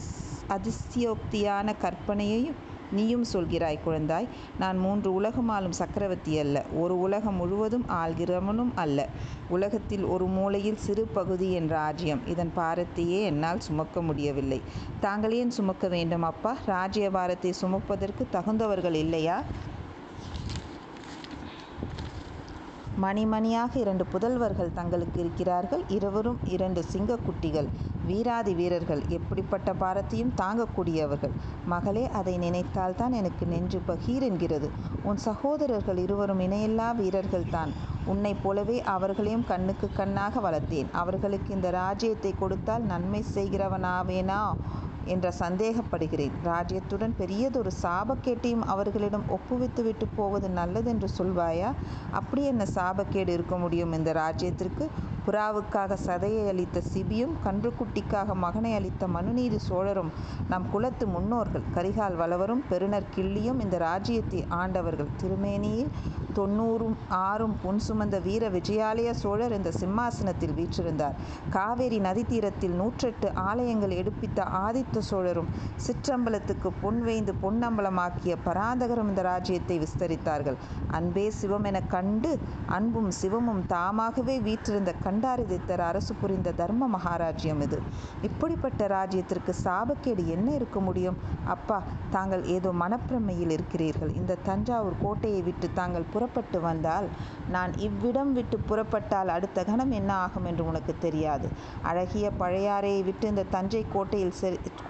அதிசயோக்தியான 0.48 1.74
கற்பனையையும் 1.82 2.58
நீயும் 2.92 3.24
சொல்கிறாய் 3.32 3.78
குழந்தாய். 3.86 4.26
நான் 4.58 4.78
மூன்று 4.78 5.14
உலகம் 5.14 5.48
ஆளும் 5.48 5.72
சக்கரவர்த்தி 5.72 6.38
அல்ல. 6.38 6.64
ஒரு 6.74 7.00
உலகம் 7.00 7.34
முழுவதும் 7.34 7.84
ஆள்கிறவனும் 7.88 8.72
அல்ல. 8.74 9.08
உலகத்தில் 9.48 10.04
ஒரு 10.04 10.26
மூலையில் 10.26 10.76
சிறு 10.76 11.04
பகுதி 11.14 11.52
என் 11.52 11.68
ராஜ்யம். 11.68 12.26
இதன் 12.26 12.52
பாரத்தையே 12.56 13.22
என்னால் 13.22 13.60
சுமக்க 13.60 14.02
முடியவில்லை. 14.02 14.60
தாங்கள் 15.00 15.32
ஏன் 15.32 15.50
சுமக்க 15.50 15.88
வேண்டும் 15.88 16.22
அப்பா? 16.22 16.56
ராஜ்ய 16.66 17.10
பாரத்தை 17.10 17.54
சுமப்பதற்கு 17.62 18.26
தகுந்தவர்கள் 18.32 18.94
இல்லையா? 18.94 19.42
மணிமணியாக 23.02 23.76
இரண்டு 23.76 24.06
புதல்வர்கள் 24.12 24.72
தங்களுக்கு 24.74 25.20
இருக்கிறார்கள். 25.20 25.82
இருவரும் 25.88 26.38
இரண்டு 26.44 26.84
சிங்கக்குட்டிகள். 26.92 27.68
வீராதி 28.06 28.54
வீரர்கள். 28.54 29.02
எப்படிப்பட்ட 29.08 29.72
பாரத்தையும் 29.72 30.32
தாங்கக்கூடியவர்கள். 30.36 31.30
மகளே 31.66 32.10
அதை 32.10 32.38
நினைத்தால்தான் 32.38 33.10
எனக்கு 33.10 33.46
நெஞ்சு 33.46 33.80
பகீர் 33.86 34.22
என்கிறது. 34.22 34.70
உன் 35.02 35.16
சகோதரர்கள் 35.16 35.96
இருவரும் 35.96 36.40
இணையில்லா 36.40 36.94
வீரர்கள் 36.94 37.50
தான் 37.50 37.72
உன்னைப் 38.06 38.42
போலவே 38.42 38.82
அவர்களையும் 38.82 39.44
கண்ணுக்கு 39.44 39.90
கண்ணாக 39.92 40.50
வளர்த்தேன். 40.50 40.90
அவர்களுக்கு 40.92 41.54
இந்த 41.54 41.70
ராஜ்யத்தை 41.70 42.34
கொடுத்தால் 42.38 42.82
நன்மை 42.82 43.24
செய்கிறவனாவேனா? 43.34 44.40
என்ற 45.06 45.32
சந்தேகப்படுகிறேன். 45.38 46.34
ராஜ்யத்துடன் 46.44 47.14
பெரியதொரு 47.18 47.70
சாபக்கேட்டையும் 47.82 48.64
அவர்களிடம் 48.66 49.24
ஒப்புவித்து 49.28 49.82
விட்டு 49.82 50.06
போவது 50.16 50.48
நல்லதென்று 50.48 51.08
சொல்வாயா? 51.18 51.72
அப்படி 52.10 52.44
என்ன 52.44 52.66
சாபக்கேடு 52.74 53.28
இருக்க 53.28 53.58
முடியும் 53.58 53.92
இந்த 53.92 54.12
ராஜ்யத்திற்கு? 54.12 54.86
புறாவுக்காக 55.26 55.96
சதையை 56.06 56.42
அளித்த 56.48 56.82
சிபியும் 56.92 57.34
கன்றுக்குட்டிக்காக 57.44 58.34
மகனை 58.34 58.72
அளித்த 58.74 59.06
மனுநீதி 59.06 59.58
சோழரும் 59.68 60.10
நம் 60.48 60.66
குலத்து 60.72 61.06
முன்னோர்கள் 61.06 61.70
கரிகால் 61.74 62.18
வளவரும் 62.22 62.62
பெருநர் 62.70 63.10
கிள்ளியும் 63.16 63.62
இந்த 63.64 63.78
ராஜ்யத்தை 63.78 64.40
ஆண்டவர்கள் 64.60 65.14
திருமேனியில் 65.22 65.94
தொண்ணூறும் 66.34 66.96
ஆறும் 67.08 67.56
பொன் 67.62 67.80
சுமந்த 67.86 68.16
வீர 68.22 68.44
விஜயாலய 68.48 69.10
சோழர் 69.14 69.52
இந்த 69.52 69.70
சிம்மாசனத்தில் 69.80 70.54
வீற்றிருந்தார். 70.56 71.18
காவேரி 71.50 71.98
நதி 71.98 72.24
தீரத்தில் 72.24 72.74
நூற்றெட்டு 72.80 73.28
ஆலயங்கள் 73.48 73.94
எடுப்பித்த 74.00 74.42
ஆதித்த 74.62 75.02
சோழரும் 75.10 75.50
சிற்றம்பலத்துக்கு 75.86 76.70
பொன் 76.82 77.00
வேய்ந்து 77.02 77.34
பொன்னம்பலமாக்கிய 77.42 78.36
பராந்தகரும் 78.46 79.10
இந்த 79.12 79.22
ராஜ்யத்தை 79.22 79.76
விஸ்தரித்தார்கள். 79.84 80.58
அன்பே 80.90 81.26
சிவம் 81.30 81.68
என 81.70 81.80
கண்டு 81.94 82.32
அன்பும் 82.78 83.10
சிவமும் 83.20 83.62
தாமாகவே 83.66 84.36
வீற்றிருந்த 84.40 84.92
கண் 85.04 85.13
பண்டாரிதித்தர் 85.14 85.82
அரசு 85.88 86.12
புரிந்த 86.20 86.52
தர்ம 86.60 86.86
மகாராஜ்யம் 86.94 87.60
இது. 87.64 87.78
இப்படிப்பட்ட 88.28 88.86
ராஜ்யத்திற்கு 88.94 89.52
சாபக்கேடு 89.64 90.22
என்ன 90.34 90.48
இருக்க 90.58 90.78
முடியும்? 90.86 91.18
அப்பா 91.54 91.76
தாங்கள் 92.14 92.42
ஏதோ 92.54 92.70
மனப்பிரமையில் 92.80 93.52
இருக்கிறீர்கள். 93.56 94.12
இந்த 94.20 94.38
தஞ்சாவூர் 94.48 94.96
கோட்டையை 95.02 95.42
விட்டு 95.48 95.68
தாங்கள் 95.78 96.08
புறப்பட்டு 96.14 96.60
வந்தால் 96.66 97.06
நான் 97.54 97.74
இவ்விடம் 97.86 98.32
விட்டு 98.38 98.58
புறப்பட்டால் 98.70 99.30
அடுத்த 99.36 99.64
கணம் 99.70 99.94
என்ன 100.00 100.10
ஆகும் 100.24 100.48
என்று 100.52 100.64
உனக்கு 100.70 100.94
தெரியாது. 101.06 101.48
அழகிய 101.90 102.26
பழையாறையை 102.42 103.02
விட்டு 103.10 103.28
இந்த 103.34 103.44
தஞ்சை 103.54 103.84
கோட்டையில் 103.94 104.34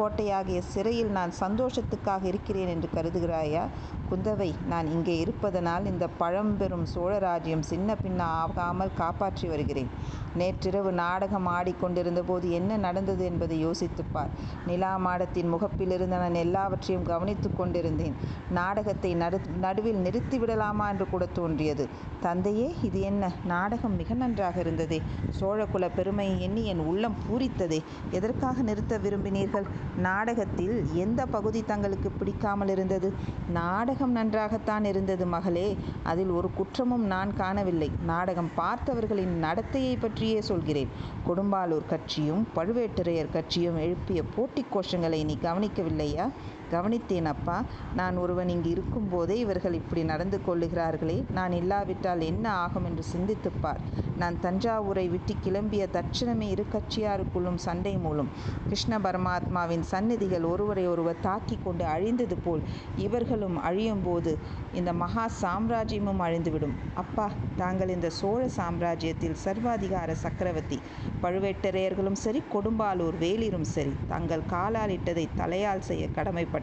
கோட்டையாகிய 0.01 0.63
சிறையில் 0.73 1.13
நான் 1.19 1.35
சந்தோஷத்துக்காக 1.45 2.25
இருக்கிறேன் 2.33 2.73
என்று 2.77 2.91
கருதுகிறாயா? 2.97 3.67
குந்தவை 4.09 4.51
நான் 4.73 4.89
இங்கே 4.95 5.15
இருப்பதனால் 5.25 5.85
இந்த 5.93 6.07
பழம்பெரும் 6.23 6.89
சோழராஜ்யம் 6.95 7.69
சின்ன 7.73 7.97
பின்ன 8.03 8.21
ஆகாமல் 8.43 8.97
காப்பாற்றி 9.03 9.47
வருகிறேன். 9.53 9.91
நேற்றிரவு 10.35 10.93
நாடகம் 10.93 11.47
ஆடிக்கொண்டிருந்த 11.47 12.23
போது 12.23 12.51
என்ன 12.51 12.77
நடந்தது 12.77 13.25
என்பதை 13.25 13.67
யோசித்துப்பார். 13.67 14.31
நிலா 14.67 14.99
மாடத்தின் 14.99 15.55
முகப்பிலிருந்து 15.55 16.07
நான் 16.07 16.35
எல்லாவற்றையும் 16.35 17.07
கவனித்துக் 17.07 17.57
கொண்டிருந்தேன். 17.57 18.15
நாடகத்தை 18.51 19.15
நடு 19.15 19.41
நடுவில் 19.61 20.03
நிறுத்திவிடலாமா 20.05 20.89
என்று 20.89 21.09
கூட 21.09 21.27
தோன்றியது. 21.27 21.89
தந்தையே 22.21 22.75
இது 22.83 23.01
என்ன? 23.01 23.33
நாடகம் 23.45 23.97
மிக 23.97 24.15
நன்றாக 24.15 24.61
இருந்ததே. 24.61 25.03
சோழகுல 25.41 25.91
பெருமையை 25.97 26.43
எண்ணி 26.43 26.65
என் 26.65 26.79
உள்ளம் 26.79 27.15
பூரித்ததே. 27.29 27.83
எதற்காக 28.11 28.63
நிறுத்த 28.63 28.99
விரும்பினீர்கள்? 28.99 29.63
நாடகத்தில் 29.97 30.95
எந்த 30.95 31.27
பகுதி 31.27 31.65
தங்களுக்கு 31.65 32.11
பிடிக்காமல் 32.11 32.69
இருந்தது? 32.69 33.13
நாடகம் 33.49 34.11
நன்றாகத்தான் 34.11 34.85
இருந்தது 34.85 35.27
மகளே. 35.27 35.77
அதில் 36.03 36.29
ஒரு 36.29 36.51
குற்றமும் 36.55 37.05
நான் 37.05 37.37
காணவில்லை. 37.37 37.91
நாடகம் 38.05 38.51
பார்த்தவர்களின் 38.57 39.37
நடத்தையை 39.43 40.01
பற்றியே 40.05 40.41
சொல்கிறேன். 40.51 40.91
கொடும்பாலூர் 41.29 41.91
கட்சியும் 41.93 42.45
பழுவேட்டரையர் 42.57 43.35
கட்சியும் 43.37 43.81
எழுப்பிய 43.87 44.23
போட்டி 44.37 44.65
கோஷங்களை 44.73 45.21
நீ 45.25 45.37
கவனிக்கவில்லையா? 45.43 46.27
கவனித்தேன் 46.75 47.25
அப்பா 47.25 47.57
நான் 47.97 48.17
ஒருவன் 48.17 48.49
இங்கு 48.49 48.71
இருக்கும்போதே 48.71 49.39
இவர்கள் 49.39 49.73
இப்படி 49.73 50.05
நடந்து 50.05 50.41
கொள்ளுகிறார்களே 50.47 51.25
நான் 51.33 51.53
இல்லாவிட்டால் 51.53 52.21
என்ன 52.21 52.53
ஆகும் 52.55 52.85
என்று 52.85 53.03
சிந்தித்துப் 53.03 53.61
பார் 53.61 53.81
நான் 54.19 54.37
தஞ்சாவூரை 54.43 55.11
விட்டு 55.11 55.35
கிளம்பிய 55.45 55.87
தட்சணமே 55.93 56.49
இரு 56.49 56.67
கட்சியாருக்குள்ளும் 56.73 57.55
சண்டை 57.57 57.97
மூலம் 57.97 58.29
கிருஷ்ண 58.65 58.99
பரமாத்மாவின் 58.99 59.81
சந்நிதிகள் 59.81 60.45
ஒருவரை 60.45 60.87
ஒருவர் 60.87 61.21
தாக்கி 61.21 61.59
கொண்டு 61.65 61.85
அழிந்தது 61.85 62.37
போல் 62.45 62.63
இவர்களும் 62.97 63.63
அழியும் 63.63 64.03
போது 64.05 64.33
இந்த 64.75 64.93
மகா 64.93 65.31
சாம்ராஜ்யமும் 65.43 66.23
அழிந்துவிடும். 66.23 66.75
அப்பா 66.95 67.27
தாங்கள் 67.57 67.89
இந்த 67.89 68.11
சோழ 68.11 68.47
சாம்ராஜ்யத்தில் 68.57 69.37
சர்வாதிகார 69.45 70.13
சக்கரவர்த்தி. 70.13 70.79
பழுவேட்டரையர்களும் 71.23 72.21
சரி 72.25 72.43
கொடும்பாலூர் 72.53 73.19
வேலிரும் 73.19 73.69
சரி. 73.75 73.93
தங்கள் 74.09 74.43
காலால் 74.47 74.89
இட்டதை 74.89 75.29
தலையால் 75.37 75.81
செய்ய 75.81 76.09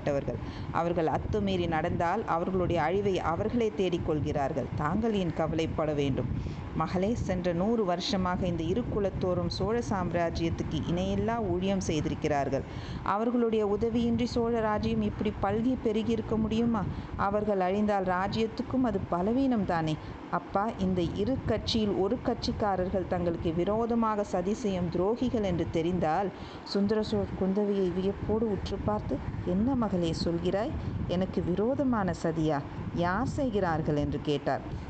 பட்டவர்கள் 0.01 0.39
அவர்கள் 0.72 1.10
அத்துமீறி 1.15 1.65
நடந்தால் 1.67 2.22
அவர்களுடைய 2.25 2.79
அழிவை 2.81 3.15
அவர்களே 3.31 3.67
தேடிக்கொள்கிறார்கள். 3.77 4.70
தாங்கள் 4.75 5.13
ஏன் 5.13 5.34
கவலைப்பட 5.34 5.91
வேண்டும்? 5.93 6.29
மகளே 6.75 7.15
சென்ற 7.15 7.53
நூறு 7.53 7.85
வருஷமாக 7.85 8.47
இந்த 8.47 8.63
இரு 8.63 8.83
குலத்தோறும் 8.93 9.47
சோழ 9.47 9.81
சாம்ராஜ்யத்துக்கு 9.89 10.77
இணையில்லா 10.91 11.35
ஊழியம் 11.47 11.79
செய்திருக்கிறார்கள். 11.79 12.63
அவர்களுடைய 13.03 13.67
உதவியின்றி 13.67 14.23
சோழ 14.23 14.59
ராஜ்யம் 14.59 15.01
இப்படி 15.01 15.33
பல்கி 15.43 15.77
பெருகி 15.83 16.11
இருக்க 16.11 16.37
முடியுமா? 16.37 16.83
அவர்கள் 17.17 17.59
அழிந்தால் 17.59 18.03
ராஜ்யத்துக்கும் 18.03 18.83
அது 18.83 18.99
பலவீனம் 19.09 19.65
தானே. 19.65 19.97
அப்பா 20.31 20.69
இந்த 20.79 21.01
இரு 21.01 21.37
கட்சியில் 21.45 21.93
ஒரு 21.93 22.17
கட்சிக்காரர்கள் 22.25 23.07
தங்களுக்கு 23.07 23.53
விரோதமாக 23.53 24.23
சதி 24.23 24.53
செய்யும் 24.53 24.89
துரோகிகள் 24.95 25.43
என்று 25.43 25.65
தெரிந்தால் 25.71 26.29
சுந்தர 26.63 27.03
சோழ் 27.03 27.35
குந்தவியை 27.41 27.93
வியப்போடு 27.93 28.51
உற்று 28.51 28.77
பார்த்து 28.85 29.17
என்ன 29.45 29.75
மகளே 29.75 30.13
சொல்கிறாய்? 30.23 30.71
எனக்கு 31.07 31.43
விரோதமான 31.43 32.13
சதியா? 32.23 32.59
யார் 32.95 33.27
செய்கிறார்கள்? 33.27 33.95
என்று 33.95 34.19
கேட்டார். 34.23 34.89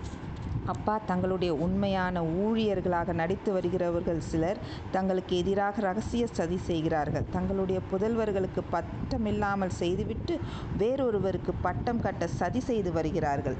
அப்பா 0.66 1.00
தங்களுடைய 1.06 1.54
உண்மையான 1.54 2.22
ஊழியர்களாக 2.22 3.14
நடித்து 3.14 3.54
வருகிறவர்கள் 3.54 4.20
சிலர் 4.20 4.58
தங்களுக்கு 4.92 5.38
எதிராக 5.38 5.82
ரகசிய 5.82 6.28
சதி 6.32 6.58
செய்கிறார்கள். 6.58 7.24
தங்களுடைய 7.32 7.80
புதல்வர்களுக்கு 7.92 8.64
பட்டமில்லாமல் 8.72 9.70
செய்துவிட்டு 9.70 10.40
வேறொருவருக்கு 10.78 11.54
பட்டம் 11.62 12.02
கட்ட 12.02 12.28
சதி 12.28 12.60
செய்து 12.60 12.92
வருகிறார்கள். 12.92 13.56